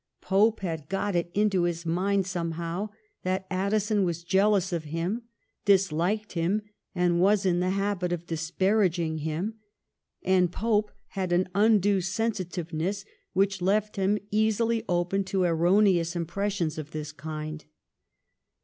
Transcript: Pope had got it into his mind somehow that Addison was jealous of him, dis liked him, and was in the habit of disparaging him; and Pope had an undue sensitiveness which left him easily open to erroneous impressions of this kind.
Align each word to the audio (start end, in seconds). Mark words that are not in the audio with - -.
Pope 0.21 0.61
had 0.61 0.89
got 0.89 1.15
it 1.15 1.29
into 1.35 1.61
his 1.61 1.85
mind 1.85 2.25
somehow 2.25 2.89
that 3.21 3.45
Addison 3.51 4.03
was 4.03 4.23
jealous 4.23 4.73
of 4.73 4.85
him, 4.85 5.25
dis 5.63 5.91
liked 5.91 6.31
him, 6.31 6.63
and 6.95 7.21
was 7.21 7.45
in 7.45 7.59
the 7.59 7.69
habit 7.69 8.11
of 8.11 8.25
disparaging 8.25 9.19
him; 9.19 9.59
and 10.23 10.51
Pope 10.51 10.91
had 11.09 11.31
an 11.31 11.49
undue 11.53 12.01
sensitiveness 12.01 13.05
which 13.33 13.61
left 13.61 13.95
him 13.95 14.17
easily 14.31 14.83
open 14.89 15.23
to 15.25 15.43
erroneous 15.43 16.15
impressions 16.15 16.79
of 16.79 16.89
this 16.89 17.11
kind. 17.11 17.65